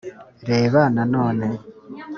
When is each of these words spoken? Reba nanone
Reba 0.49 0.81
nanone 0.95 1.47